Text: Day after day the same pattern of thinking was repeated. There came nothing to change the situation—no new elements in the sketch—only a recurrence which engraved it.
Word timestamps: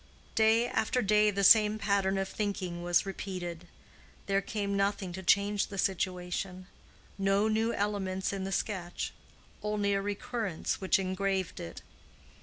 Day 0.33 0.67
after 0.67 1.03
day 1.03 1.29
the 1.29 1.43
same 1.43 1.77
pattern 1.77 2.17
of 2.17 2.27
thinking 2.27 2.81
was 2.81 3.05
repeated. 3.05 3.67
There 4.25 4.41
came 4.41 4.75
nothing 4.75 5.13
to 5.13 5.21
change 5.21 5.67
the 5.67 5.77
situation—no 5.77 7.47
new 7.47 7.71
elements 7.71 8.33
in 8.33 8.43
the 8.43 8.51
sketch—only 8.51 9.93
a 9.93 10.01
recurrence 10.01 10.81
which 10.81 10.97
engraved 10.97 11.59
it. 11.59 11.83